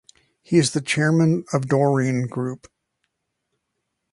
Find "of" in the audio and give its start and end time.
1.53-1.67